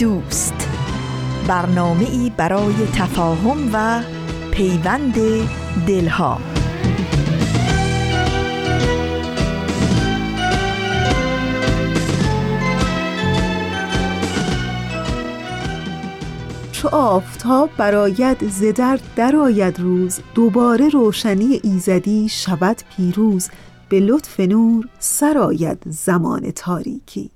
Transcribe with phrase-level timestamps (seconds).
[0.00, 0.68] دوست.
[1.48, 4.02] برنامه ای برای تفاهم و
[4.50, 5.14] پیوند
[5.86, 6.40] دلها.
[16.72, 23.50] چو آفتاب براید ز درد درآید روز دوباره روشنی ایزدی شود پیروز.
[23.88, 27.30] به لطف نور سرآید زمان تاریکی.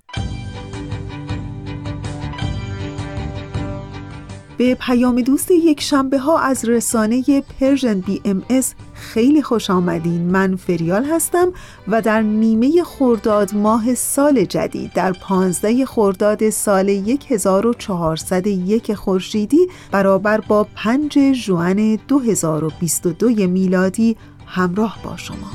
[4.57, 10.31] به پیام دوست یک شنبه ها از رسانه Persian BMS خیلی خوش آمدین.
[10.31, 11.53] من فریال هستم
[11.89, 16.89] و در نیمه خرداد ماه سال جدید در پانزده خرداد سال
[17.29, 24.17] 1401 خورشیدی برابر با 5 ژوئن 2022 میلادی
[24.47, 25.51] همراه با شما.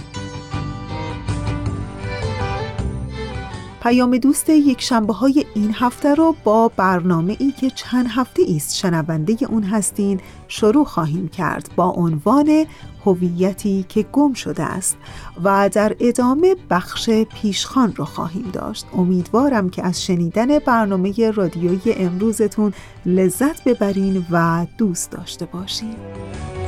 [3.81, 8.75] پیام دوست یک شنبه های این هفته رو با برنامه ای که چند هفته است
[8.75, 12.65] شنونده اون هستین شروع خواهیم کرد با عنوان
[13.05, 14.97] هویتی که گم شده است
[15.43, 18.85] و در ادامه بخش پیشخان رو خواهیم داشت.
[18.93, 22.73] امیدوارم که از شنیدن برنامه رادیویی امروزتون
[23.05, 25.95] لذت ببرین و دوست داشته باشین.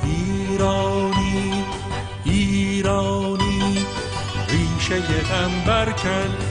[0.03, 1.63] ایرانی
[2.25, 3.85] ایرانی
[4.49, 6.50] ریشه غم برکن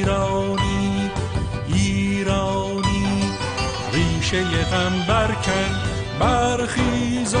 [0.00, 1.10] ایرانی
[1.66, 3.32] ایرانی.
[3.92, 5.72] ریشه غم برکن
[6.20, 7.38] برخیز و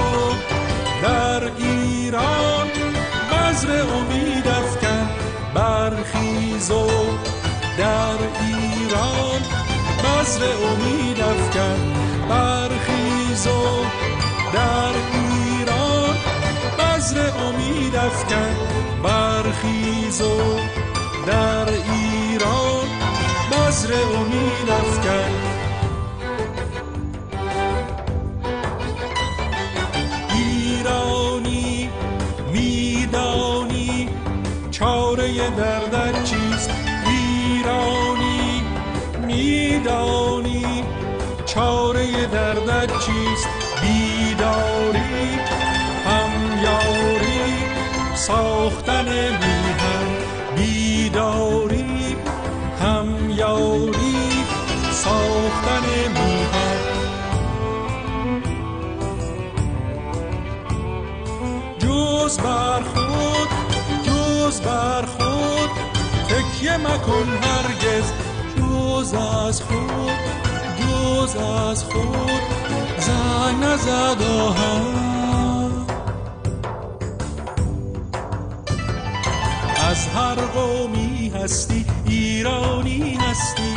[1.02, 2.68] در ایران.
[3.32, 5.08] بذر امید افکن
[5.54, 6.86] برخیز و
[7.78, 9.40] در ایران.
[10.04, 11.80] بذر امید افکن
[12.28, 13.84] برخیز و
[14.52, 16.16] در ایران.
[16.78, 18.56] بذر امید افکن
[19.02, 20.60] برخیز و
[21.26, 22.19] در ایران.
[23.50, 25.30] بذر امید افکن.
[30.34, 31.88] ایرانی
[32.52, 34.08] میدانی
[34.70, 36.70] چاره دردت چیست؟
[37.06, 38.62] ایرانی
[39.26, 40.84] میدانی
[41.46, 43.48] چاره دردت چیست؟
[43.82, 45.38] بیداری
[46.04, 47.64] همیاری
[48.14, 49.08] ساختن
[62.30, 63.48] جز بر خود
[64.02, 65.70] جز بر خود
[66.28, 68.12] تکیه مکن هرگز.
[68.56, 70.18] جز از خود
[70.80, 72.42] جز از خود
[72.98, 74.96] زن نزد آهن.
[79.90, 83.74] از هر قومی هستی ایرانی هستی.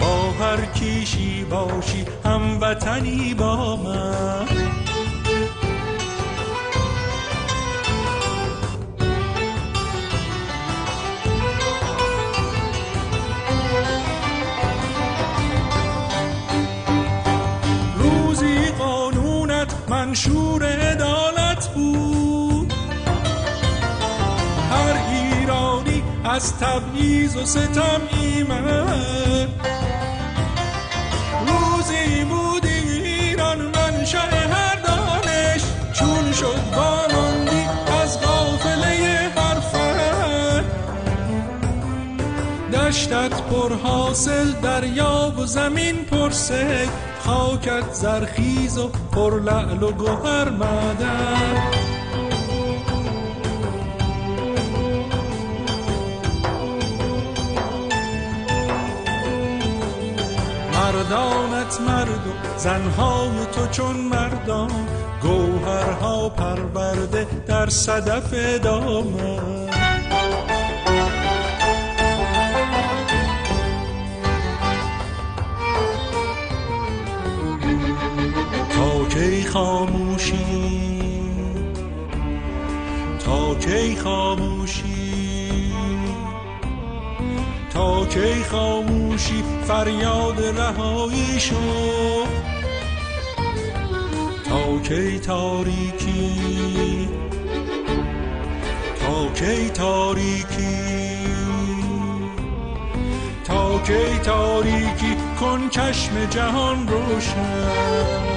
[0.00, 4.87] با هر کیشی باشی هموطنی با من.
[20.18, 22.72] منشور عدالت بود.
[24.70, 29.48] هر ایرانی از تبعیض و ستم ایمن.
[42.88, 46.88] دشتت پر حاصل دریا و زمین پرسه
[47.24, 51.62] خاکت زرخیز و پر لعل و گوهر مدن
[60.72, 64.70] مردانت مرد و زنهای تو چون مردان
[65.22, 69.67] گوهرها پرورده در صدف دامن.
[79.18, 80.34] کی خاموشی؟
[83.24, 85.72] تا کی خاموشی؟
[87.70, 91.54] تا کی خاموشی؟ فریاد رهایی شو.
[94.44, 96.38] تا کی تاریکی؟
[99.00, 100.76] تا کی تاریکی؟
[103.44, 108.27] تا کی تاریکی؟ کن چشم جهان روشن.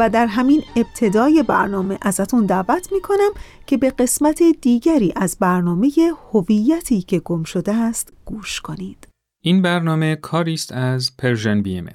[0.00, 3.30] و در همین ابتدای برنامه ازتون دعوت می‌کنم
[3.66, 5.90] که به قسمت دیگری از برنامه
[6.32, 9.08] هویتی که گم شده است گوش کنید.
[9.42, 11.88] این برنامه کاری است از Persian BMS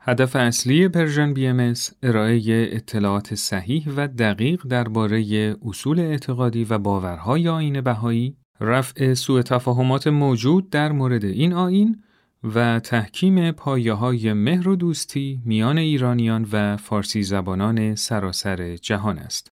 [0.00, 7.80] هدف اصلی Persian BMS ارائه اطلاعات صحیح و دقیق درباره اصول اعتقادی و باورهای آیین
[7.80, 12.02] بهایی، رفع سوء تفاهمات موجود در مورد این آیین
[12.42, 19.48] و تحکیم پایه های مهر و دوستی میان ایرانیان و فارسی زبانان سراسر جهان است.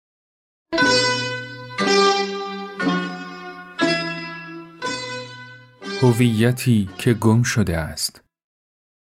[6.02, 8.24] هویتی که گم شده است.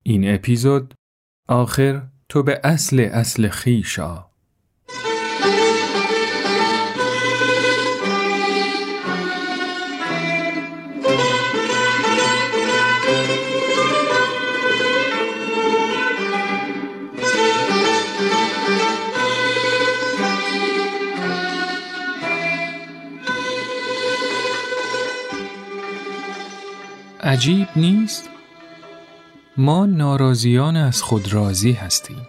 [0.04, 0.94] این اپیزود
[1.48, 4.25] آخر تو به اصل اصل خیشا
[27.26, 28.30] عجیب نیست؟
[29.56, 32.28] ما ناراضیان از خود راضی هستیم.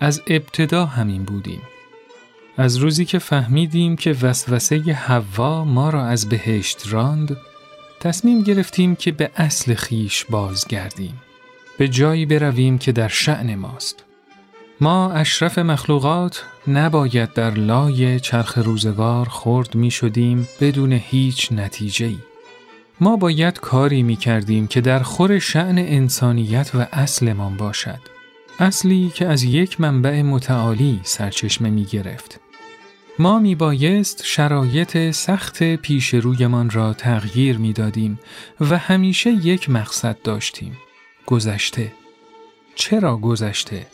[0.00, 1.62] از ابتدا همین بودیم.
[2.56, 7.36] از روزی که فهمیدیم که وسوسه حوا ما را از بهشت راند،
[8.00, 11.22] تصمیم گرفتیم که به اصل خیش بازگردیم.
[11.78, 14.04] به جایی برویم که در شعن ماست.
[14.80, 22.18] ما اشرف مخلوقات نباید در لای چرخ روزگار خورد می شدیم بدون هیچ نتیجه ای.
[23.02, 27.98] ما باید کاری می کردیم که در خور شعن انسانیت و اصلمان باشد.
[28.58, 32.40] اصلی که از یک منبع متعالی سرچشمه می گرفت.
[33.18, 38.18] ما می بایست شرایط سخت پیش رویمان را تغییر می دادیم
[38.60, 40.76] و همیشه یک مقصد داشتیم.
[41.26, 41.92] گذشته.
[42.74, 43.86] چرا گذشته؟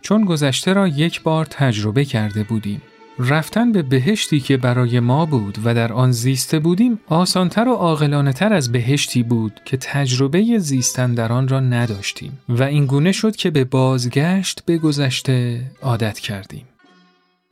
[0.00, 2.82] چون گذشته را یک بار تجربه کرده بودیم.
[3.18, 8.32] رفتن به بهشتی که برای ما بود و در آن زیسته بودیم آسانتر و عاقلانه
[8.32, 13.36] تر از بهشتی بود که تجربه زیستن در آن را نداشتیم و این گونه شد
[13.36, 16.64] که به بازگشت به گذشته عادت کردیم.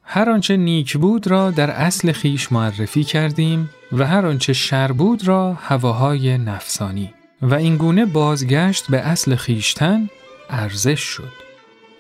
[0.03, 5.29] هر آنچه نیک بود را در اصل خیش معرفی کردیم و هر آنچه شر بود
[5.29, 7.11] را هواهای نفسانی
[7.43, 10.09] و این گونه بازگشت به اصل خیشتن
[10.51, 11.33] ارزش شد.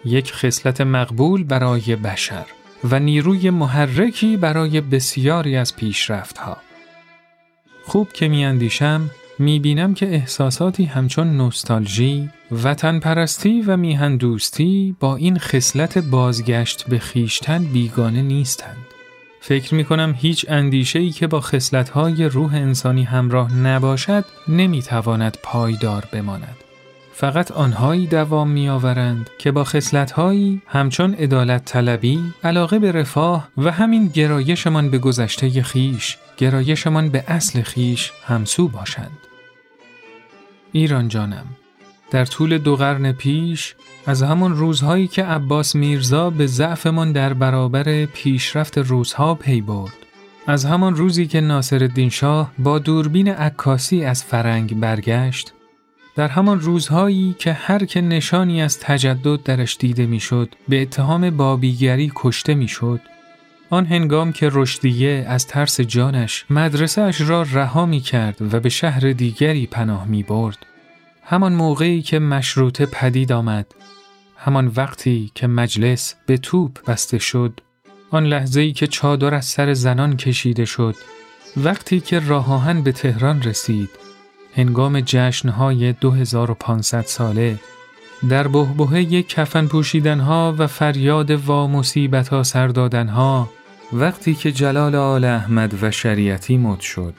[0.04, 2.46] یک خصلت مقبول برای بشر
[2.84, 6.56] و نیروی محرکی برای بسیاری از پیشرفتها.
[7.84, 14.96] خوب که می اندیشم می بینم که احساساتی همچون نوستالژی، وطن پرستی و میهن دوستی
[15.00, 18.76] با این خصلت بازگشت به خیشتن بیگانه نیستند.
[19.40, 24.82] فکر می کنم هیچ اندیشه ای که با خصلت های روح انسانی همراه نباشد نمی
[24.82, 26.56] تواند پایدار بماند.
[27.18, 33.72] فقط آنهایی دوام می آورند که با خصلتهایی همچون عدالت طلبی، علاقه به رفاه و
[33.72, 39.18] همین گرایشمان به گذشته خیش، گرایشمان به اصل خیش همسو باشند.
[40.72, 41.46] ایران جانم،
[42.10, 43.74] در طول دو قرن پیش
[44.06, 49.92] از همان روزهایی که عباس میرزا به ضعفمان در برابر پیشرفت روزها پی برد
[50.46, 55.52] از همان روزی که ناصر شاه با دوربین عکاسی از فرنگ برگشت
[56.16, 62.12] در همان روزهایی که هر که نشانی از تجدد درش دیده می‌شد به اتهام بابیگری
[62.14, 63.00] کشته می‌شد
[63.70, 68.68] آن هنگام که رشدیه از ترس جانش مدرسه اش را رها می کرد و به
[68.68, 70.66] شهر دیگری پناه می برد.
[71.22, 73.66] همان موقعی که مشروطه پدید آمد.
[74.36, 77.60] همان وقتی که مجلس به توپ بسته شد.
[78.10, 80.94] آن لحظه‌ای که چادر از سر زنان کشیده شد.
[81.56, 83.90] وقتی که راه به تهران رسید.
[84.56, 87.58] هنگام جشنهای 2500 ساله
[88.28, 93.50] در بهبهه کفن پوشیدنها و فریاد و مصیبت ها سر دادنها
[93.92, 97.14] وقتی که جلال آل احمد و شریعتی مد شد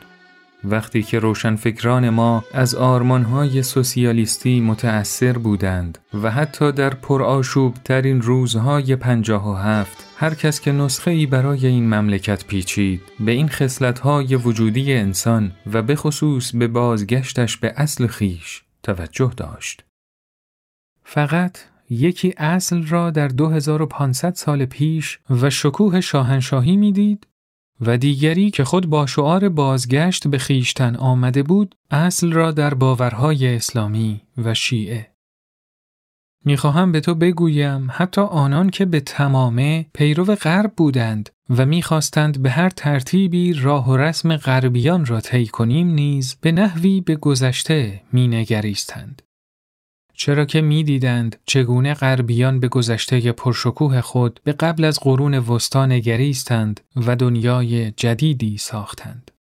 [0.63, 8.95] وقتی که روشنفکران ما از آرمانهای سوسیالیستی متأثر بودند و حتی در پرآشوب ترین روزهای
[8.95, 14.35] پنجاه و هفت هر کس که نسخه ای برای این مملکت پیچید به این خصلت‌های
[14.35, 19.83] وجودی انسان و به خصوص به بازگشتش به اصل خیش توجه داشت.
[21.03, 21.57] فقط
[21.89, 27.27] یکی اصل را در 2500 سال پیش و شکوه شاهنشاهی می‌دید
[27.81, 33.55] و دیگری که خود با شعار بازگشت به خیشتن آمده بود اصل را در باورهای
[33.55, 35.16] اسلامی و شیعه.
[36.47, 42.49] می‌خواهم به تو بگویم حتی آنان که به تمامه پیرو غرب بودند و می‌خواستند به
[42.49, 49.21] هر ترتیبی راه و رسم غربیان را طی کنیم نیز به نحوی به گذشته مینگریستند.
[50.13, 56.81] چرا که می‌دیدند چگونه غربیان به گذشته پرشکوه خود به قبل از قرون وسطا نگریستند
[56.95, 59.31] و دنیای جدیدی ساختند.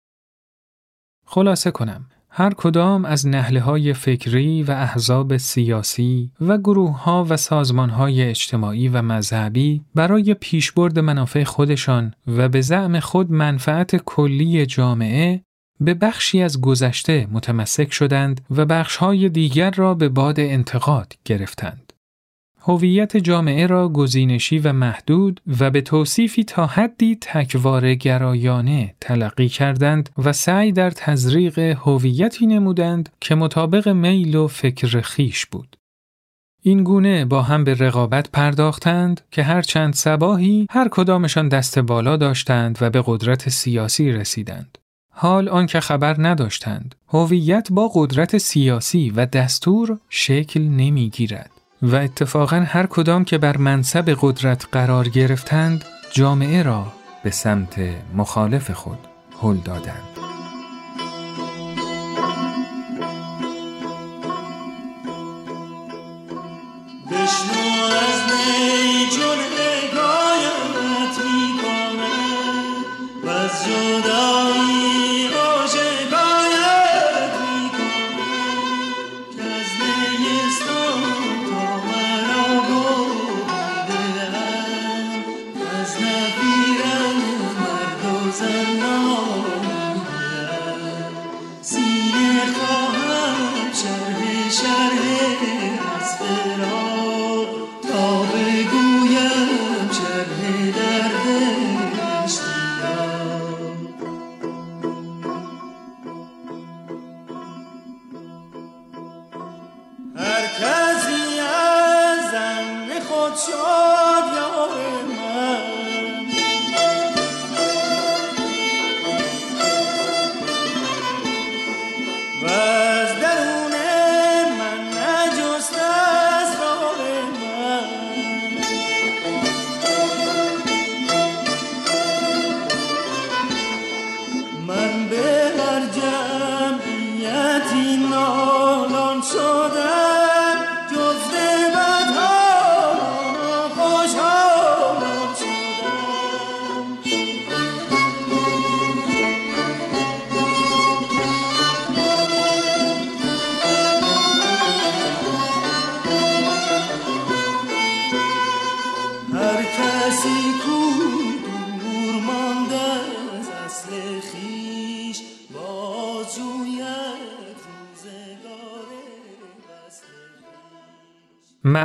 [1.25, 7.37] خلاصه کنم هر کدام از نهله های فکری و احزاب سیاسی و گروه ها و
[7.37, 14.65] سازمان های اجتماعی و مذهبی برای پیشبرد منافع خودشان و به زعم خود منفعت کلی
[14.65, 15.41] جامعه
[15.79, 21.86] به بخشی از گذشته متمسک شدند و بخشهای دیگر را به باد انتقاد گرفتند.
[22.67, 30.09] هویت جامعه را گزینشی و محدود و به توصیفی تا حدی تکوار گرایانه تلقی کردند
[30.17, 35.77] و سعی در تزریق هویتی نمودند که مطابق میل و فکر خیش بود.
[36.61, 42.17] این گونه با هم به رقابت پرداختند که هر چند سباهی هر کدامشان دست بالا
[42.17, 44.77] داشتند و به قدرت سیاسی رسیدند.
[45.13, 52.85] حال آنکه خبر نداشتند هویت با قدرت سیاسی و دستور شکل نمی‌گیرد و اتفاقا هر
[52.85, 56.87] کدام که بر منصب قدرت قرار گرفتند جامعه را
[57.23, 57.79] به سمت
[58.15, 58.99] مخالف خود
[59.41, 60.17] هل دادند.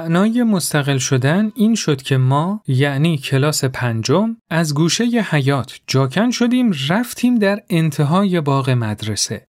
[0.02, 6.30] معنای مستقل شدن این شد که ما یعنی کلاس پنجم از گوشه ی حیات جاکن
[6.30, 9.46] شدیم رفتیم در انتهای باغ مدرسه.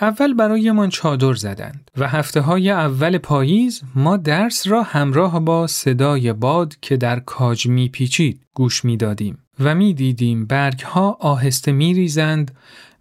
[0.00, 6.32] اول برایمان چادر زدند و هفته های اول پاییز ما درس را همراه با صدای
[6.32, 12.50] باد که در کاج پیچید گوش دادیم و دیدیم برگ ها آهسته ریزند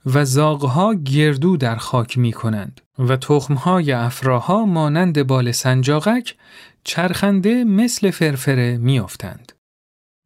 [0.06, 6.36] و زاغها گردو در خاک می کنند و تخمهای افراها مانند بال سنجاقک
[6.84, 9.52] چرخنده مثل فرفره میافتند.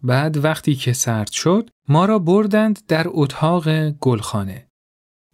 [0.03, 4.67] بعد وقتی که سرد شد ما را بردند در اتاق گلخانه.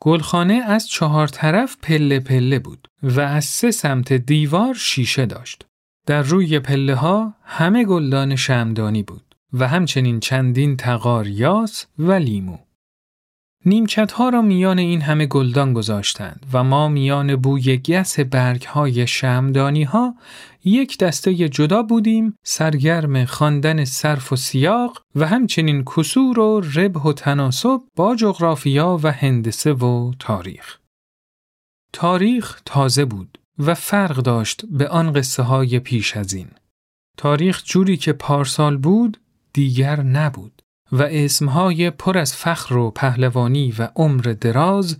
[0.01, 5.65] گلخانه از چهار طرف پله پله بود و از سه سمت دیوار شیشه داشت.
[6.07, 12.57] در روی پله ها همه گلدان شمدانی بود و همچنین چندین تقار یاس و لیمو.
[13.65, 19.07] نیمکت ها را میان این همه گلدان گذاشتند و ما میان بوی گس برگ های
[19.07, 20.15] شمدانی ها
[20.63, 27.13] یک دسته جدا بودیم سرگرم خواندن صرف و سیاق و همچنین کسور و ربح و
[27.13, 30.77] تناسب با جغرافیا و هندسه و تاریخ.
[31.93, 36.47] تاریخ تازه بود و فرق داشت به آن قصه های پیش از این.
[37.17, 39.21] تاریخ جوری که پارسال بود
[39.53, 40.60] دیگر نبود.
[40.91, 44.97] و اسمهای پر از فخر و پهلوانی و عمر دراز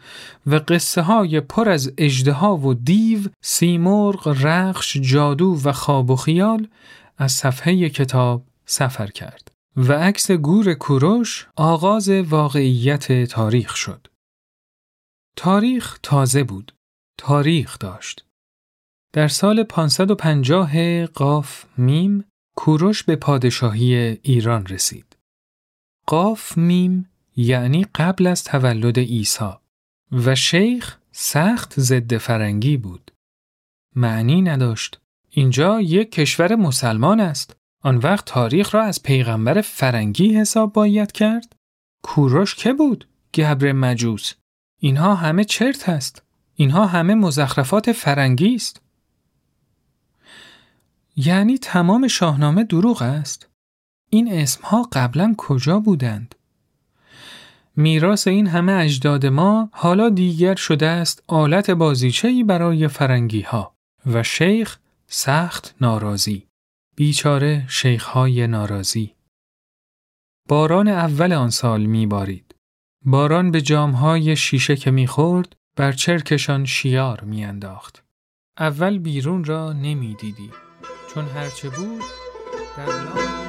[0.48, 6.68] و قصه های پر از اجدها و دیو، سیمرغ، رخش، جادو و خواب و خیال
[7.18, 14.08] از صفحه کتاب سفر کرد و عکس گور کوروش آغاز واقعیت تاریخ شد.
[15.36, 16.74] تاریخ تازه بود.
[17.18, 18.26] تاریخ داشت.
[19.14, 25.11] در سال 550 قاف میم کوروش به پادشاهی ایران رسید.
[26.12, 29.50] قاف میم یعنی قبل از تولد عیسی
[30.12, 33.12] و شیخ سخت ضد فرنگی بود.
[33.96, 35.01] معنی نداشت.
[35.30, 37.56] اینجا یک کشور مسلمان است.
[37.82, 41.56] آن وقت تاریخ را از پیغمبر فرنگی حساب باید کرد؟
[42.03, 44.34] کوروش که بود؟ گبر مجوس.
[44.80, 46.24] اینها همه چرت است.
[46.56, 48.82] اینها همه مزخرفات فرنگی است.
[51.15, 53.50] یعنی تمام شاهنامه دروغ است.
[54.13, 56.36] این اسمها قبلا کجا بودند؟
[57.75, 63.75] میراث این همه اجداد ما حالا دیگر شده است آلت بازیچه‌ای برای فرنگی ها
[64.06, 64.77] و شیخ
[65.08, 66.48] سخت ناراضی.
[66.96, 69.15] بیچاره شیخهای ناراضی.
[70.50, 72.56] باران اول آن سال میبارید.
[73.06, 78.03] باران به جامهای شیشه که می‌خورد بر چرکشان شیار میانداخت.
[78.60, 80.51] اول بیرون را نمی‌دیدی.
[81.13, 82.03] چون هرچه بود
[82.77, 83.41] در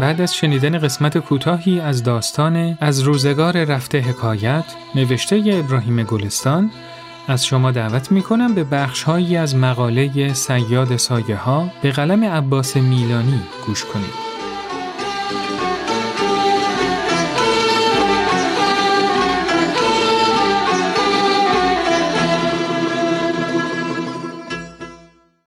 [0.00, 4.64] بعد از شنیدن قسمت کوتاهی از داستان از روزگار رفته حکایت
[4.94, 6.70] نوشته ابراهیم گلستان
[7.28, 12.76] از شما دعوت می کنم به بخشهایی از مقاله سیاد سایه ها به قلم عباس
[12.76, 14.30] میلانی گوش کنید.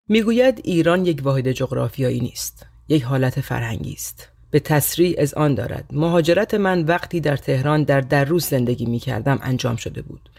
[0.10, 5.86] می‌گوید ایران یک واحد جغرافیایی نیست یک حالت فرهنگی است به تسریع از آن دارد.
[5.92, 10.30] مهاجرت من وقتی در تهران در دروس زندگی می کردم انجام شده بود.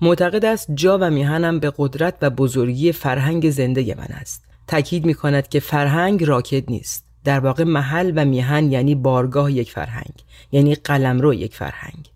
[0.00, 4.44] معتقد است جا و میهنم به قدرت و بزرگی فرهنگ زنده من است.
[4.66, 7.04] تاکید می کند که فرهنگ راکت نیست.
[7.24, 10.14] در واقع محل و میهن یعنی بارگاه یک فرهنگ
[10.52, 12.10] یعنی قلمرو یک فرهنگ.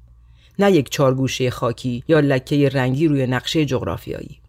[0.59, 4.41] نه یک چارگوشه خاکی یا لکه رنگی روی نقشه جغرافیایی.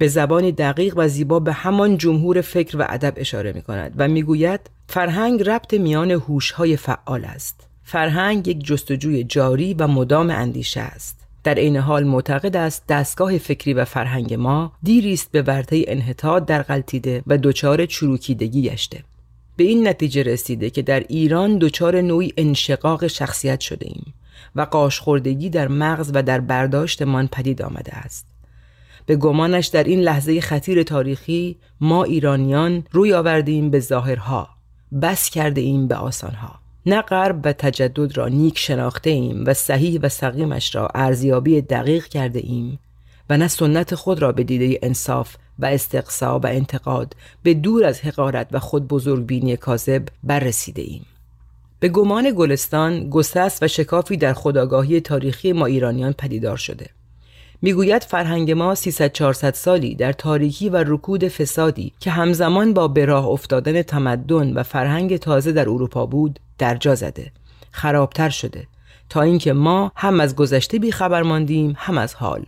[0.00, 4.08] به زبانی دقیق و زیبا به همان جمهور فکر و ادب اشاره می کند و
[4.08, 7.66] می‌گوید فرهنگ ربط میان هوش‌های فعال است.
[7.84, 11.16] فرهنگ یک جستجوی جاری و مدام اندیشه است.
[11.44, 16.44] در عین حال معتقد است دستگاه فکری و فرهنگ ما دیری است به ورطه انحطاط
[16.44, 19.04] در غلطیده و دچار چروکیدگی گشته
[19.56, 24.14] به این نتیجه رسیده که در ایران دچار نوعی انشقاق شخصیت شده ایم
[24.56, 28.29] و قاشخوردگی در مغز و در برداشتمان پدید آمده است.
[29.10, 34.48] به گمانش در این لحظه خطیر تاریخی ما ایرانیان روی آوردیم به ظاهرها
[35.02, 36.60] بس کرده ایم به آسانها.
[36.86, 42.04] نه غرب و تجدد را نیک شناخته ایم و صحیح و سقیمش را ارزیابی دقیق
[42.06, 42.78] کرده ایم
[43.30, 48.00] و نه سنت خود را به دیده انصاف و استقصا و انتقاد به دور از
[48.00, 51.06] حقارت و خود بزرگبینی کاذب بررسیده ایم
[51.80, 56.99] به گمان گلستان گسست و شکافی در خداگاهی تاریخی ما ایرانیان پدیدار شده.
[57.62, 63.04] می‌گوید فرهنگ ما 300 400 سالی در تاریکی و رکود فسادی که همزمان با به
[63.04, 67.32] راه افتادن تمدن و فرهنگ تازه در اروپا بود درجا زده.
[67.70, 68.66] خرابتر شده.
[69.08, 72.44] تا اینکه ما هم از گذشته بیخبر ماندیم هم از حال.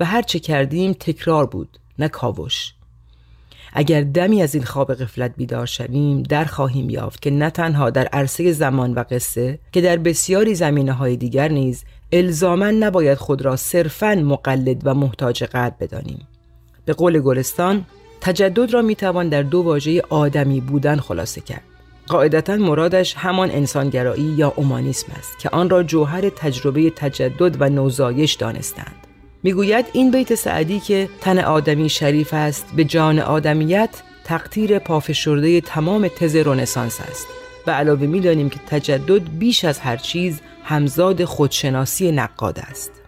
[0.00, 2.74] و هر چه کردیم تکرار بود نه کاوش.
[3.72, 8.06] اگر دمی از این خواب غفلت بیدار شویم در خواهیم یافت که نه تنها در
[8.06, 13.56] عرصه زمان و قصه که در بسیاری زمینه های دیگر نیز الزاما نباید خود را
[13.56, 16.28] صرفا مقلد و محتاج قد بدانیم.
[16.84, 17.84] به قول گلستان
[18.20, 21.62] تجدد را می‌توان در دو واژه آدمی بودن خلاصه کرد.
[22.06, 28.34] قاعدتا مرادش همان انسانگرایی یا اومانیسم است که آن را جوهر تجربه تجدد و نوزایش
[28.34, 28.96] دانستند.
[29.42, 33.90] می‌گوید این بیت سعدی که تن آدمی شریف است به جان آدمیت
[34.24, 37.26] تقدیر پافشرده تمام تز رنسانس است.
[37.66, 43.03] و علاوه می‌دانیم که تجدد بیش از هر چیز همزاد خودشناسی نقاد است.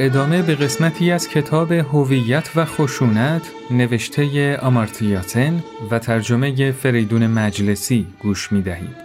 [0.00, 8.52] ادامه به قسمتی از کتاب هویت و خشونت نوشته آمارتیاتن و ترجمه فریدون مجلسی گوش
[8.52, 8.96] می دهید.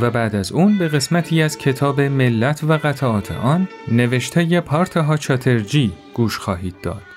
[0.00, 5.92] و بعد از اون به قسمتی از کتاب ملت و قطعات آن نوشته پارتها چاترجی
[6.14, 7.13] گوش خواهید داد.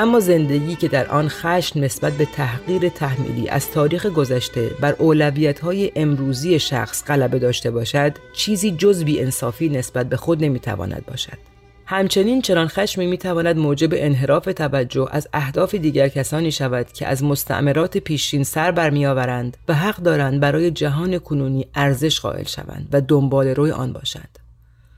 [0.00, 5.60] اما زندگی که در آن خشم نسبت به تحقیر تحمیلی از تاریخ گذشته بر اولویت
[5.60, 11.38] های امروزی شخص غلبه داشته باشد چیزی جز بی انصافی نسبت به خود نمی‌تواند باشد.
[11.86, 17.98] همچنین چنان خشمی می‌تواند موجب انحراف توجه از اهداف دیگر کسانی شود که از مستعمرات
[17.98, 23.70] پیشین سر برمیآورند و حق دارند برای جهان کنونی ارزش قائل شوند و دنبال روی
[23.70, 24.37] آن باشند.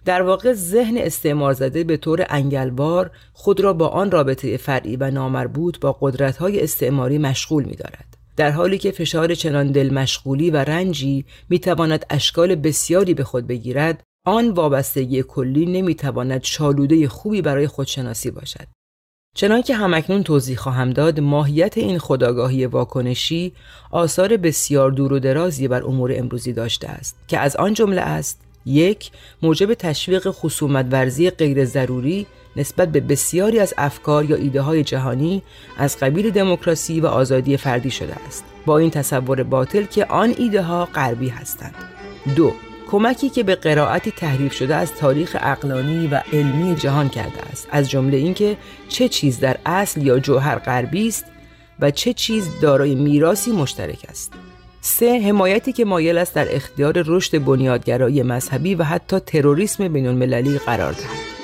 [0.05, 5.11] در واقع ذهن استعمار زده به طور انگلوار خود را با آن رابطه فرعی و
[5.11, 8.17] نامربوط با قدرت‌های استعماری مشغول می‌دارد.
[8.37, 14.03] در حالی که فشار چنان دل مشغولی و رنجی می‌تواند اشکال بسیاری به خود بگیرد
[14.27, 18.67] آن وابستگی کلی نمی‌تواند شالوده خوبی برای خودشناسی باشد
[19.35, 23.53] چنان که همکنون توضیح خواهم داد ماهیت این خداگاهی واکنشی
[23.91, 28.41] آثار بسیار دور و درازی بر امور امروزی داشته است که از آن جمله است
[28.66, 29.11] یک
[29.42, 35.42] موجب تشویق خصومت ورزی غیر ضروری نسبت به بسیاری از افکار یا ایده های جهانی
[35.79, 38.44] از قبیل دموکراسی و آزادی فردی شده است.
[38.66, 41.75] با این تصور باطل که آن ایده ها غربی هستند.
[42.37, 42.53] دو
[42.90, 47.68] کمکی که به قرائتی تحریف شده از تاریخ اقلانی و علمی جهان کرده است.
[47.70, 48.57] از جمله اینکه
[48.88, 51.25] چه چیز در اصل یا جوهر غربی است
[51.81, 54.33] و چه چیز دارای میراثی مشترک است.
[54.81, 60.59] سه حمایتی که مایل است در اختیار رشد بنیادگرایی مذهبی و حتی تروریسم بین المللی
[60.59, 61.39] قرار دهد.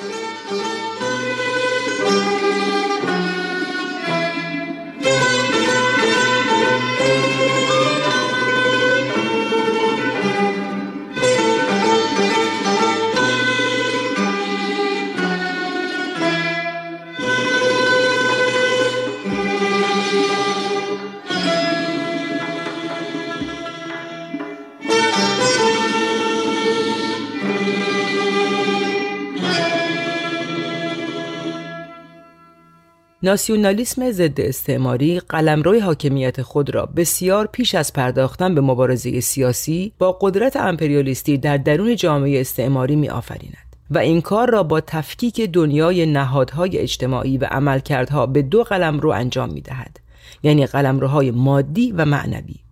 [33.22, 40.12] ناسیونالیسم ضد استعماری قلمروی حاکمیت خود را بسیار پیش از پرداختن به مبارزه سیاسی با
[40.20, 46.06] قدرت امپریالیستی در درون جامعه استعماری می آفریند و این کار را با تفکیک دنیای
[46.06, 50.00] نهادهای اجتماعی و عملکردها به دو قلمرو انجام می دهد
[50.42, 52.65] یعنی قلمروهای مادی و معنوی.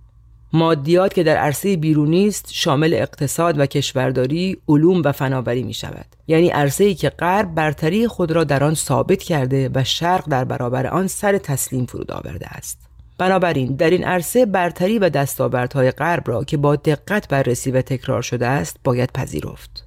[0.55, 6.07] مادیات که در عرصه بیرونی است شامل اقتصاد و کشورداری، علوم و فناوری می شود.
[6.27, 10.45] یعنی عرصه ای که غرب برتری خود را در آن ثابت کرده و شرق در
[10.45, 12.79] برابر آن سر تسلیم فرود آورده است.
[13.19, 18.23] بنابراین در این عرصه برتری و دستاوردهای غرب را که با دقت بررسی و تکرار
[18.23, 19.85] شده است باید پذیرفت.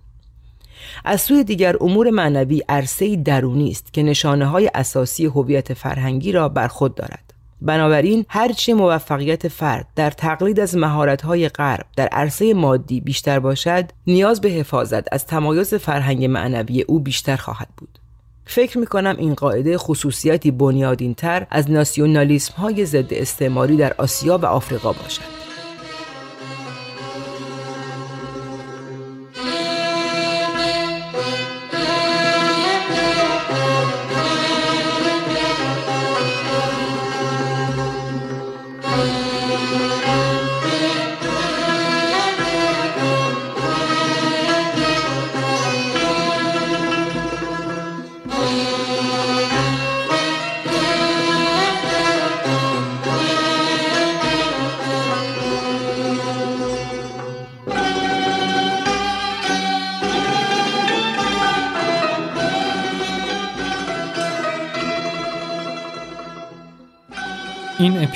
[1.05, 6.49] از سوی دیگر امور معنوی عرصه درونی است که نشانه های اساسی هویت فرهنگی را
[6.49, 7.26] بر خود دارد.
[7.61, 14.41] بنابراین هرچی موفقیت فرد در تقلید از مهارت‌های غرب در عرصه مادی بیشتر باشد نیاز
[14.41, 17.99] به حفاظت از تمایز فرهنگ معنوی او بیشتر خواهد بود.
[18.45, 24.37] فکر می کنم این قاعده خصوصیتی بنیادین تر از ناسیونالیسم های ضد استعماری در آسیا
[24.37, 25.46] و آفریقا باشد.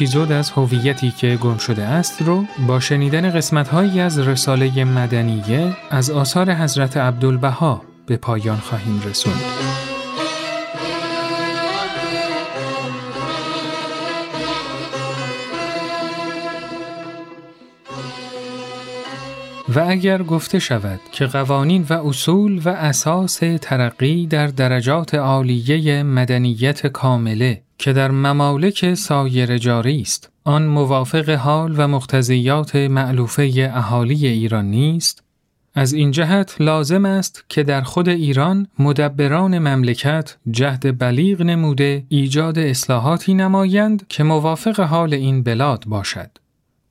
[0.01, 6.09] اپیزود از هویتی که گم شده است رو با شنیدن قسمتهایی از رساله مدنیه از
[6.09, 9.41] آثار حضرت عبدالبها به پایان خواهیم رسوند.
[19.75, 26.87] و اگر گفته شود که قوانین و اصول و اساس ترقی در درجات عالیه مدنیت
[26.87, 34.65] کامله که در ممالک سایر جاری است آن موافق حال و مقتضیات معلوفه اهالی ایران
[34.65, 35.23] نیست
[35.73, 42.59] از این جهت لازم است که در خود ایران مدبران مملکت جهد بلیغ نموده ایجاد
[42.59, 46.29] اصلاحاتی نمایند که موافق حال این بلاد باشد.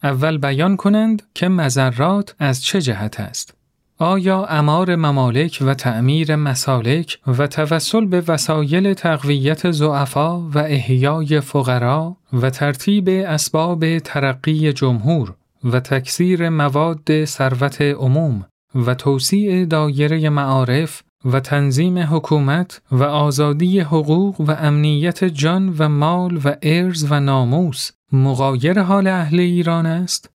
[0.02, 3.54] اول بیان کنند که مذرات از چه جهت است.
[4.02, 12.16] آیا امار ممالک و تعمیر مسالک و توسل به وسایل تقویت زعفا و احیای فقرا
[12.32, 15.34] و ترتیب اسباب ترقی جمهور
[15.64, 24.40] و تکثیر مواد ثروت عموم و توسیع دایره معارف و تنظیم حکومت و آزادی حقوق
[24.40, 30.30] و امنیت جان و مال و ارز و ناموس مغایر حال اهل ایران است؟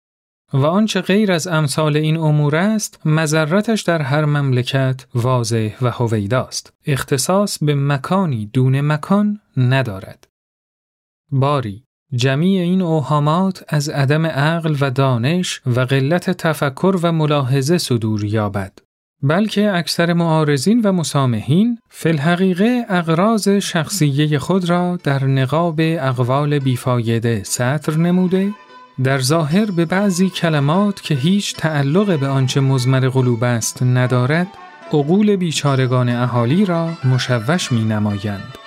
[0.56, 6.74] و آنچه غیر از امثال این امور است مذرتش در هر مملکت واضح و هویداست.
[6.86, 10.28] اختصاص به مکانی دون مکان ندارد.
[11.32, 18.26] باری جمیع این اوهامات از عدم عقل و دانش و قلت تفکر و ملاحظه صدور
[18.26, 18.80] یابد.
[19.24, 27.44] بلکه اکثر معارضین و مسامحین فی الحقیقه اقراض شخصیه خود را در نقاب اقوال بیفایده
[27.44, 28.52] سطر نموده
[29.04, 34.48] در ظاهر به بعضی کلمات که هیچ تعلق به آنچه مزمر قلوب است ندارد
[34.94, 38.58] عقول بیچارگان اهالی را مشوش می نمایند.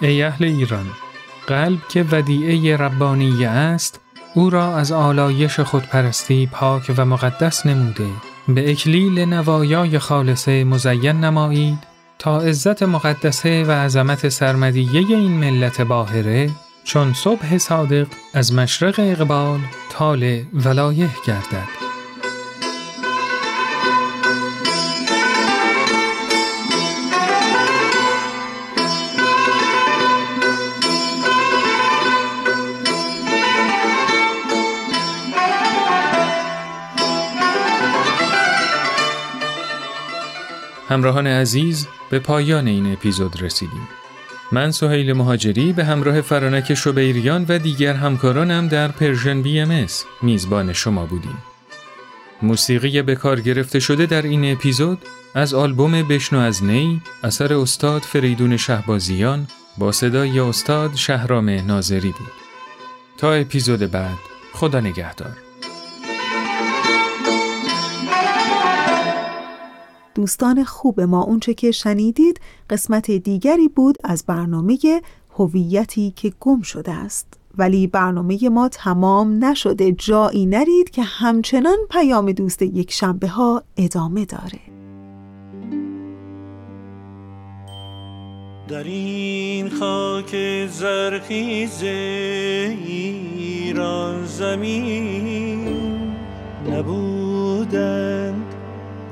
[0.00, 0.86] ای اهل ایران
[1.46, 4.00] قلب که ودیعه ربانی است
[4.34, 8.08] او را از آلایش خودپرستی پاک و مقدس نموده
[8.48, 11.78] به اکلیل نوایای خالصه مزین نمایید
[12.18, 16.50] تا عزت مقدسه و عظمت سرمدیه این ملت باهره
[16.88, 21.68] چون صبح صادق از مشرق اقبال طال ولایه گردد
[40.88, 43.88] همراهان عزیز به پایان این اپیزود رسیدیم.
[44.52, 49.86] من سهیل مهاجری به همراه فرانک شبیریان و دیگر همکارانم در Persian BMS
[50.22, 51.38] میزبان شما بودیم.
[52.42, 54.98] موسیقی به کار گرفته شده در این اپیزود
[55.34, 59.46] از آلبوم بشنو از نی اثر استاد فریدون شهبازیان
[59.78, 62.32] با صدای استاد شهرام ناظری بود.
[63.18, 64.18] تا اپیزود بعد
[64.52, 65.47] خدا نگهدار.
[70.18, 74.78] دوستان خوب ما اونچه که شنیدید قسمت دیگری بود از برنامه
[75.36, 77.26] هویتی که گم شده است.
[77.58, 84.24] ولی برنامه ما تمام نشده جایی نرید که همچنان پیام دوست یک شنبه ها ادامه
[84.24, 84.60] داره.
[88.68, 91.82] در این خاک زرخیز
[92.86, 95.68] ایران زمین
[96.70, 98.17] نبودند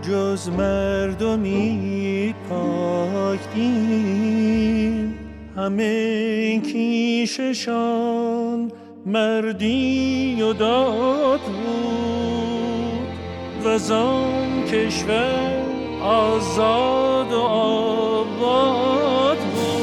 [0.07, 3.41] جز مردمی پاک
[5.57, 7.93] همه کیششان
[9.07, 13.09] مردی و داد بود.
[13.65, 15.63] و زان کشور
[16.03, 19.77] آزاد و آباد بود.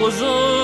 [0.00, 0.55] بزرگی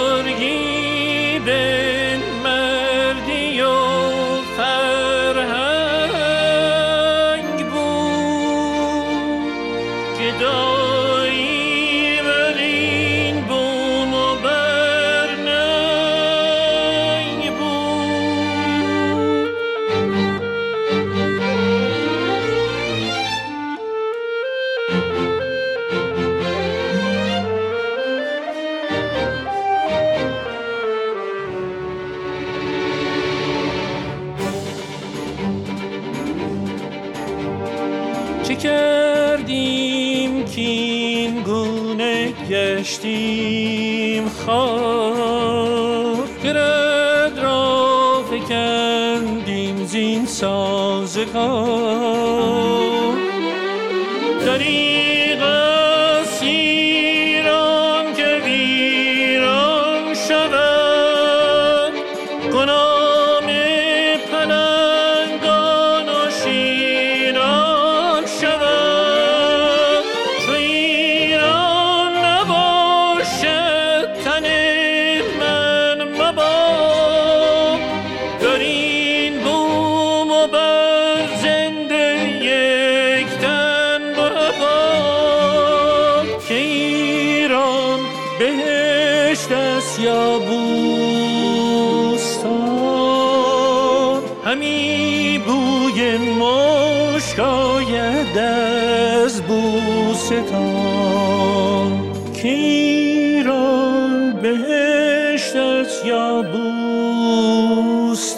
[106.05, 108.33] یا بوستان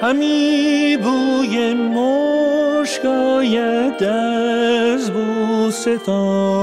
[0.00, 6.56] همی بوی مشک آید از بوستان.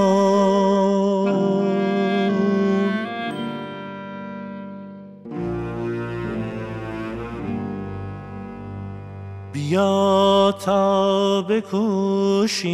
[9.53, 12.71] بیا تا بکوشیم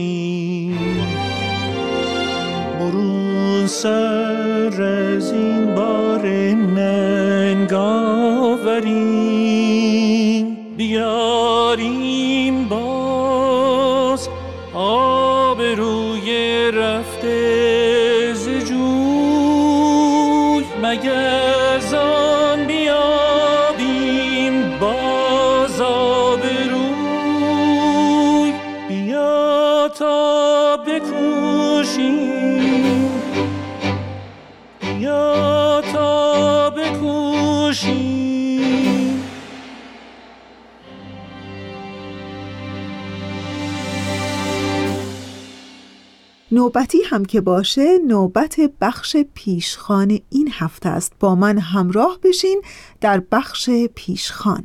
[2.79, 4.38] برون سر
[4.73, 6.27] از این بار
[6.75, 8.97] ننگ آوریم
[10.77, 14.29] بیاریم باز
[14.73, 18.47] آب روی رفته ز
[20.83, 21.28] مگر
[46.59, 51.13] نوبتی هم که باشه نوبت بخش پیشخان این هفته است.
[51.19, 52.61] با من همراه بشین
[53.01, 54.63] در بخش پیشخان.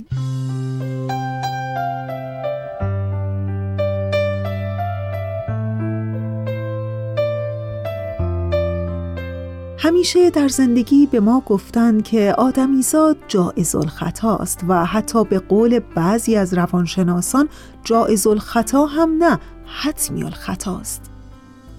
[9.78, 16.36] همیشه در زندگی به ما گفتن که آدمیزاد جائز الخطاست و حتی به قول بعضی
[16.36, 17.48] از روانشناسان
[17.84, 21.13] جائز الخطا هم نه حتمی الخطاست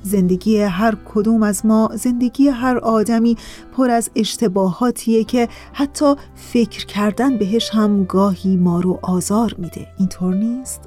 [0.06, 3.38] زندگی هر کدوم از ما زندگی هر آدمی
[3.78, 10.36] پر از اشتباهاتیه که حتی فکر کردن بهش هم گاهی ما رو آزار میده اینطور
[10.36, 10.82] نیست؟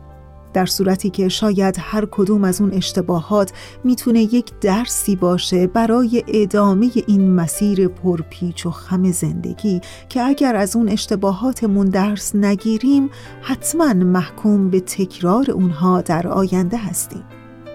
[0.52, 3.52] در صورتی که شاید هر کدوم از اون اشتباهات
[3.84, 10.76] می‌تونه یک درسی باشه برای ادامه این مسیر پرپیچ و خم زندگی که اگر از
[10.76, 13.10] اون اشتباهاتمون درس نگیریم
[13.42, 17.24] حتما محکوم به تکرار اونها در آینده هستیم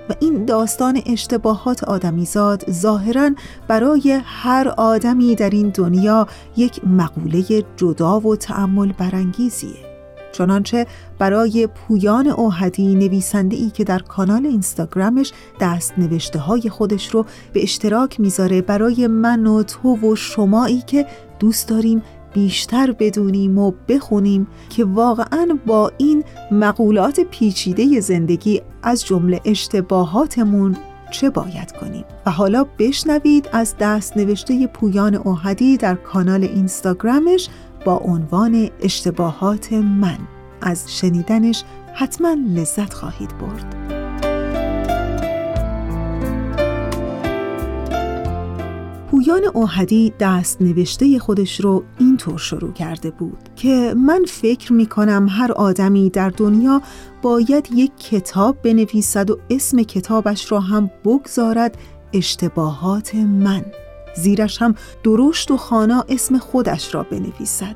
[0.10, 3.30] و این داستان اشتباهات آدمیزاد ظاهرا
[3.68, 7.44] برای هر آدمی در این دنیا یک مقوله
[7.78, 9.94] جدا و تعمل برانگیزیه.
[10.32, 10.88] چنانچه
[11.20, 17.64] برای پویان اوهدی نویسنده ای که در کانال اینستاگرامش دست نوشته های خودش رو به
[17.64, 21.06] اشتراک می‌ذاره برای من و تو و شمایی که
[21.40, 22.02] دوست داریم
[22.34, 30.76] بیشتر بدونیم و بخونیم که واقعا با این مقولات پیچیده زندگی از جمله اشتباهاتمون
[31.12, 32.06] چه باید کنیم.
[32.26, 37.50] و حالا بشنوید از دست نوشته پویان اوهدی در کانال اینستاگرامش
[37.86, 40.18] با عنوان اشتباهات من.
[40.62, 43.93] از شنیدنش حتما لذت خواهید برد.
[49.14, 55.28] پویان اوهدی دست نوشته خودش رو اینطور شروع کرده بود که من فکر می کنم
[55.30, 56.82] هر آدمی در دنیا
[57.22, 61.78] باید یک کتاب بنویسد و اسم کتابش را هم بگذارد
[62.14, 63.66] اشتباهات من.
[64.16, 67.76] زیرش هم درشت و خانا اسم خودش را بنویسد.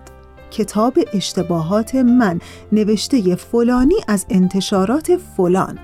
[0.52, 2.40] کتاب اشتباهات من
[2.72, 5.80] نوشته فلانی از انتشارات فلان.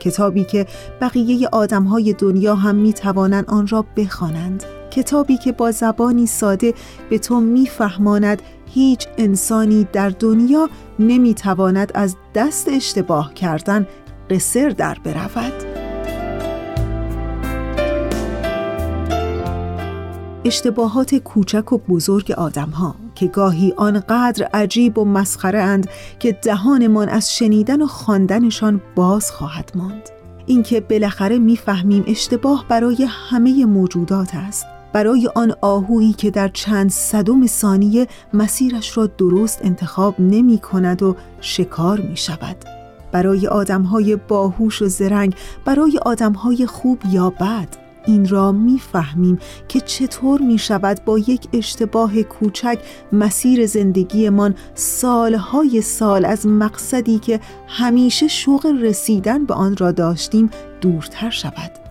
[0.00, 0.66] کتابی که
[1.00, 4.64] بقیه آدمهای دنیا هم می توانند آن را بخوانند.
[4.92, 6.74] کتابی که با زبانی ساده
[7.10, 13.86] به تو میفهماند هیچ انسانی در دنیا نمی‌تواند از دست اشتباه کردن
[14.30, 15.52] قصر در برود.
[20.44, 27.08] اشتباهات کوچک و بزرگ آدم ها که گاهی آنقدر عجیب و مسخره اند که دهانمان
[27.08, 30.08] از شنیدن و خواندنشان باز خواهد ماند.
[30.46, 34.66] اینکه بالاخره می‌فهمیم اشتباه برای همه موجودات است.
[34.92, 41.16] برای آن آهویی که در چند صدم ثانیه مسیرش را درست انتخاب نمی کند و
[41.40, 42.56] شکار می شود.
[43.12, 45.34] برای آدمهای باهوش و زرنگ
[45.64, 47.68] برای آدمهای خوب یا بد
[48.06, 49.38] این را می‌فهمیم
[49.68, 52.78] که چطور می شود با یک اشتباه کوچک
[53.12, 61.30] مسیر زندگیمان سالهای سال از مقصدی که همیشه شوق رسیدن به آن را داشتیم دورتر
[61.30, 61.81] شود.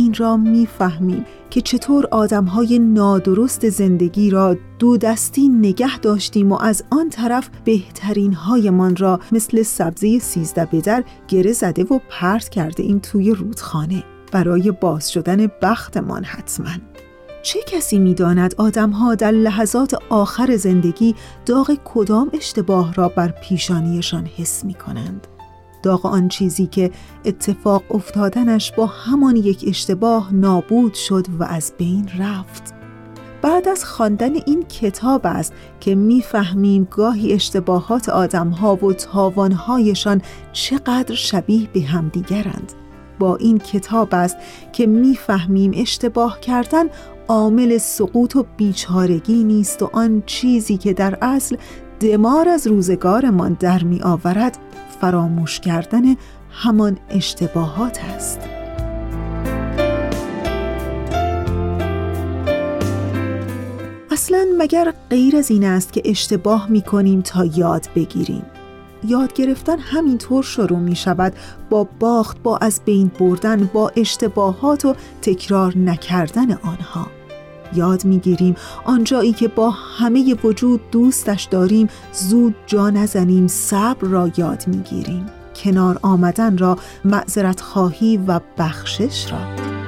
[0.00, 6.84] این را می‌فهمیم که چطور آدمهای نادرست زندگی را دو دستی نگه داشتیم و از
[6.90, 13.00] آن طرف بهترین هایمان را مثل سبزه سیزده بدر گره زده و پرت کرده این
[13.00, 16.70] توی رودخانه برای باز شدن بختمان حتما
[17.42, 21.14] چه کسی می‌داند آدمها در لحظات آخر زندگی
[21.46, 25.26] داغ کدام اشتباه را بر پیشانیشان حس می کنند؟
[25.82, 26.90] داغ آن چیزی که
[27.24, 32.74] اتفاق افتادنش با همان یک اشتباه نابود شد و از بین رفت.
[33.42, 40.22] بعد از خواندن این کتاب است که می‌فهمیم گاهی اشتباهات آدمها و تاوانهایشان
[40.52, 42.72] چقدر شبیه به همدیگرند
[43.18, 44.36] با این کتاب است
[44.72, 46.84] که می‌فهمیم اشتباه کردن
[47.28, 51.56] عامل سقوط و بیچارگی نیست و آن چیزی که در اصل
[52.00, 54.58] دمار از روزگارمان در می آورد
[55.00, 56.02] فراموش کردن
[56.50, 58.40] همان اشتباهات است.
[64.10, 68.42] اصلا مگر غیر از این است که اشتباه می کنیم تا یاد بگیریم؟
[69.04, 71.32] یاد گرفتن همینطور شروع می شود
[71.70, 77.19] با باخت با از بین بردن با اشتباهات و تکرار نکردن آنها.
[77.74, 78.54] یاد می‌گیریم.
[78.84, 85.26] آنجایی که با همه وجود دوستش داریم زود جا نزنیم صبر را یاد می‌گیریم.
[85.56, 89.79] کنار آمدن را معذرت خواهی و بخشش را.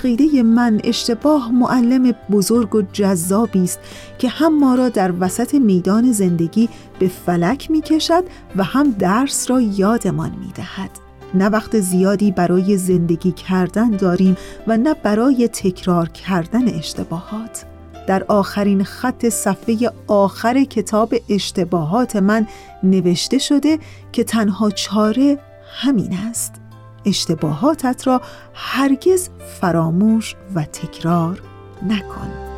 [0.00, 3.80] عقیده من اشتباه معلم بزرگ و جذابی است
[4.18, 8.24] که هم ما را در وسط میدان زندگی به فلک می کشد
[8.56, 10.90] و هم درس را یادمان می دهد.
[11.34, 14.36] نه وقت زیادی برای زندگی کردن داریم
[14.66, 17.64] و نه برای تکرار کردن اشتباهات
[18.06, 22.46] در آخرین خط صفحه آخر کتاب اشتباهات من
[22.82, 23.78] نوشته شده
[24.12, 25.38] که تنها چاره
[25.82, 26.59] همین است
[27.04, 28.20] اشتباهاتت را
[28.54, 29.28] هرگز
[29.60, 31.42] فراموش و تکرار
[31.82, 32.49] نکن.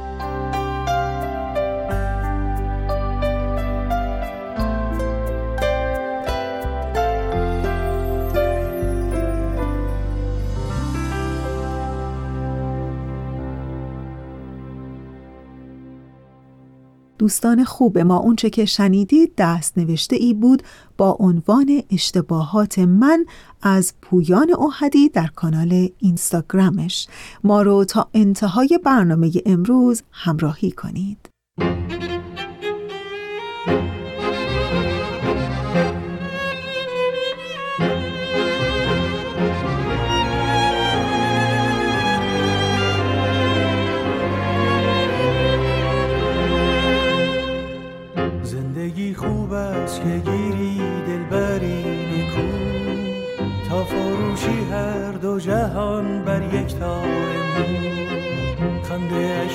[17.22, 18.16] دوستان خوب ما.
[18.16, 20.62] اونچه که شنیدید دست نوشته ای بود
[20.96, 23.26] با عنوان اشتباهات من
[23.62, 27.06] از پویان اوهدی در کانال اینستاگرامش.
[27.44, 31.31] ما رو تا انتهای برنامه امروز همراهی کنید.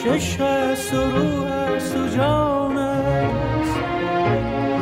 [0.07, 3.79] خنده اشش است و جان است.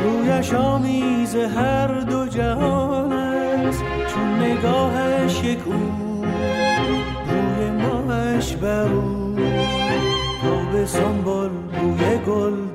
[0.04, 3.82] رویش آمیز هر دو جهان است.
[4.14, 6.24] چون نگاهش یک او
[7.28, 9.36] روی ماهش بر او.
[10.42, 11.50] تا به سنبل
[11.80, 12.65] روی گل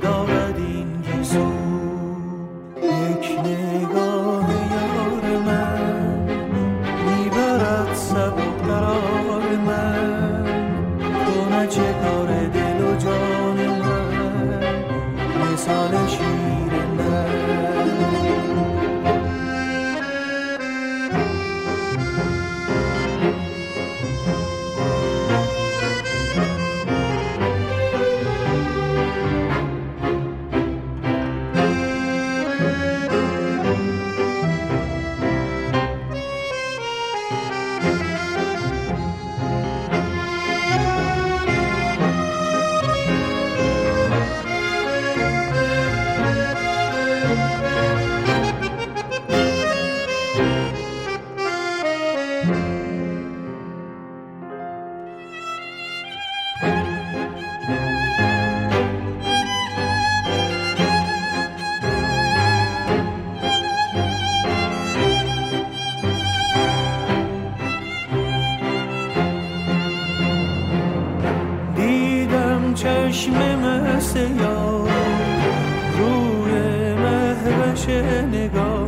[78.32, 78.88] نگاه.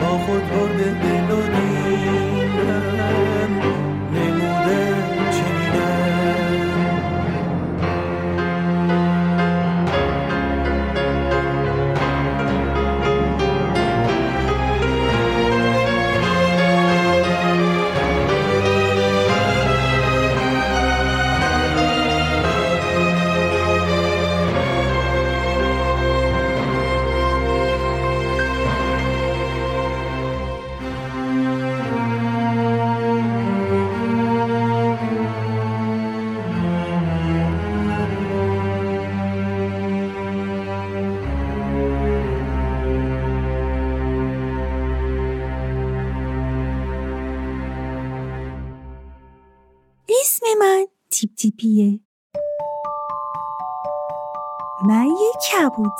[0.00, 1.19] با خود برده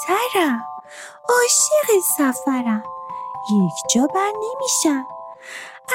[0.08, 0.60] کبوترم
[1.28, 2.82] عاشق سفرم.
[3.52, 5.06] یک جا بر نمیشم.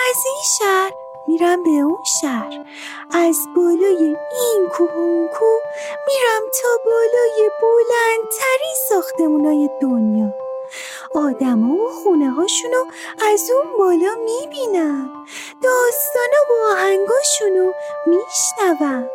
[0.10, 0.92] از این شهر
[1.28, 2.66] میرم به اون شهر.
[3.14, 5.62] از بالای این کوه اون کوه
[6.08, 10.34] میرم تا بالای بلندترین ساختمونای دنیا.
[11.16, 12.84] آدما و خونه هاشونو
[13.34, 15.26] از اون بالا می‌بینم.
[15.64, 17.72] داستانا و آهنگاشونو
[18.06, 19.10] میشنوم.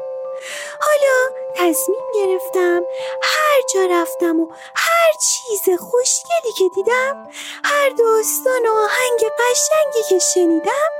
[0.80, 2.82] حالا تصمیم گرفتم
[3.22, 4.48] هر جا رفتم و
[5.00, 7.28] هر چیز خوشگلی که دیدم
[7.64, 10.90] هر داستان و آهنگ قشنگی که شنیدم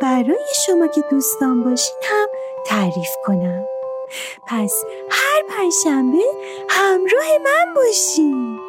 [0.00, 2.28] برای شما که دوستان باشین هم
[2.66, 3.64] تعریف کنم.
[4.46, 4.72] پس
[5.10, 6.24] هر پنجشنبه
[6.68, 8.67] همراه من باشین.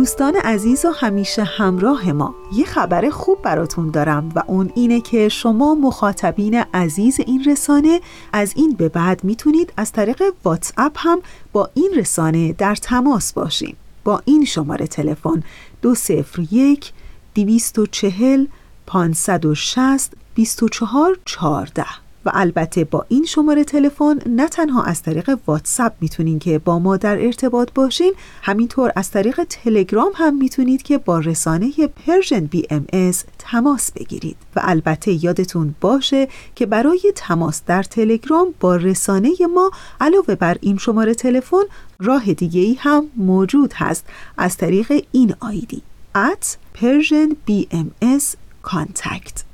[0.00, 5.28] دوستان عزیز و همیشه همراه ما یه خبر خوب براتون دارم و اون اینه که
[5.28, 8.00] شما مخاطبین عزیز این رسانه
[8.32, 11.20] از این به بعد می‌تونید از طریق واتس اپ هم
[11.52, 13.76] با این رسانه در تماس باشین.
[14.04, 15.42] با این شماره تلفن
[15.82, 16.92] 201
[17.34, 18.46] 240
[18.86, 21.84] 560 24 14
[22.24, 26.96] و البته با این شماره تلفن نه تنها از طریق واتساپ می‌تونین که با ما
[26.96, 28.12] در ارتباط باشین
[28.42, 31.70] همینطور از طریق تلگرام هم می‌تونید که با رسانه
[32.06, 34.36] Persian BMS تماس بگیرید.
[34.56, 40.78] و البته یادتون باشه که برای تماس در تلگرام با رسانه ما علاوه بر این
[40.78, 41.64] شماره تلفن
[41.98, 44.06] راه دیگه ای هم موجود هست.
[44.38, 45.82] از طریق این آیدی
[46.14, 48.24] at Persian BMS
[48.64, 49.49] Contact.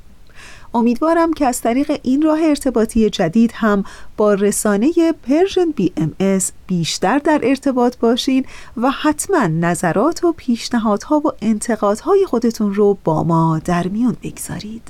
[0.77, 3.85] امیدوارم که از طریق این راه ارتباطی جدید هم
[4.17, 4.93] با رسانه
[5.29, 8.45] Persian BMS بیشتر در ارتباط باشین
[8.77, 14.83] و حتما نظرات و پیشنهادها و انتقادهای خودتون رو با ما در میون بگذارید.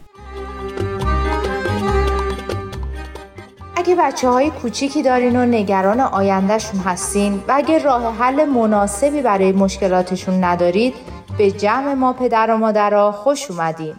[3.77, 9.53] اگه بچه های کوچیکی دارین و نگران آینده‌شون هستین و اگه راه حل مناسبی برای
[9.53, 10.95] مشکلاتشون ندارید
[11.39, 13.95] به جمع ما پدر و مادرها خوش اومدین.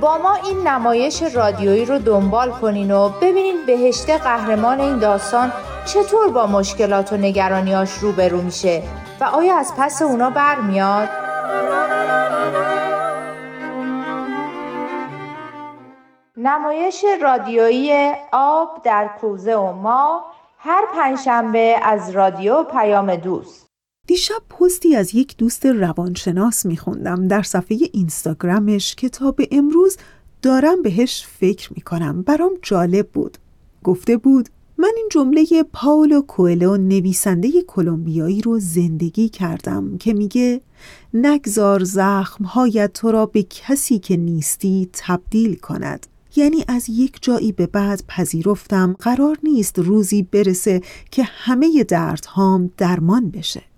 [0.00, 5.52] با ما این نمایش رادیویی رو دنبال کنین و ببینین بهشته قهرمان این داستان
[5.86, 8.82] چطور با مشکلات و نگرانیاش روبرو میشه
[9.20, 11.08] و آیا از پس اونا برمیاد؟
[16.36, 20.24] نمایش رادیویی آب در کوزه و ما
[20.58, 23.69] هر پنجشنبه از رادیو پیام دوست
[24.06, 29.96] دیشب پستی از یک دوست روانشناس میخوندم در صفحه اینستاگرامش که تا به امروز
[30.42, 32.22] دارم بهش فکر می‌کنم.
[32.22, 33.38] برام جالب بود.
[33.84, 34.48] گفته بود
[34.78, 40.60] من این جمله پاولو کوئلو نویسنده کلمبیایی رو زندگی کردم که میگه
[41.14, 46.06] نگذار زخمهایت تو را به کسی که نیستی تبدیل کند.
[46.36, 50.80] یعنی از یک جایی به بعد پذیرفتم قرار نیست روزی برسه
[51.10, 53.69] که همه دردهام درمان بشه.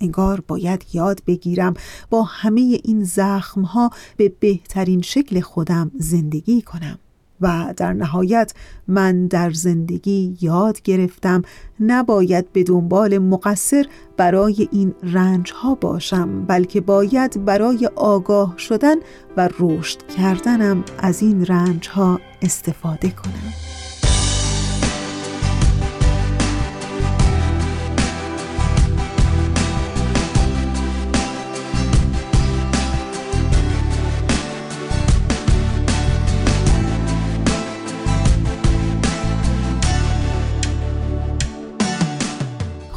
[0.00, 1.74] انگار باید یاد بگیرم
[2.10, 6.98] با همه این زخم ها به بهترین شکل خودم زندگی کنم.
[7.40, 8.52] و در نهایت
[8.88, 11.42] من در زندگی یاد گرفتم.
[11.80, 13.86] نباید به دنبال مقصر
[14.16, 18.96] برای این رنج ها باشم بلکه باید برای آگاه شدن
[19.36, 23.75] و رشد کردنم از این رنج ها استفاده کنم.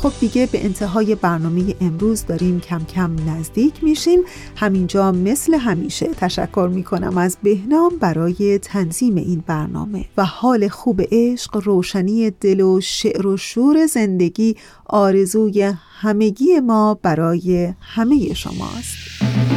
[0.02, 4.20] خب دیگه به انتهای برنامه امروز داریم کم کم نزدیک میشیم.
[4.56, 11.58] همینجا مثل همیشه تشکر می‌کنم از بهنام برای تنظیم این برنامه و حال خوب عشق
[11.58, 19.49] روشنی دل و شعر و شور زندگی آرزوی همگی ما برای همه شماست.